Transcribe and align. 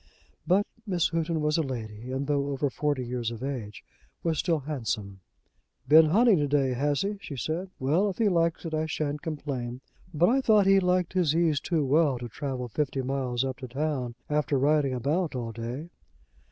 But 0.47 0.65
Miss 0.87 1.09
Houghton 1.09 1.41
was 1.41 1.59
a 1.59 1.61
lady, 1.61 2.11
and 2.11 2.25
though 2.25 2.47
over 2.47 2.71
forty 2.71 3.05
years 3.05 3.29
of 3.29 3.43
age, 3.43 3.83
was 4.23 4.39
still 4.39 4.61
handsome. 4.61 5.19
"Been 5.87 6.07
hunting 6.07 6.37
to 6.37 6.47
day, 6.47 6.73
has 6.73 7.03
he?" 7.03 7.19
she 7.21 7.37
said. 7.37 7.69
"Well, 7.77 8.09
if 8.09 8.17
he 8.17 8.27
likes 8.27 8.65
it, 8.65 8.73
I 8.73 8.87
shan't 8.87 9.21
complain. 9.21 9.79
But 10.11 10.27
I 10.27 10.41
thought 10.41 10.65
he 10.65 10.79
liked 10.79 11.13
his 11.13 11.35
ease 11.35 11.59
too 11.59 11.85
well 11.85 12.17
to 12.17 12.27
travel 12.29 12.67
fifty 12.67 13.03
miles 13.03 13.45
up 13.45 13.59
to 13.59 13.67
town 13.67 14.15
after 14.27 14.57
riding 14.57 14.95
about 14.95 15.35
all 15.35 15.51
day." 15.51 15.91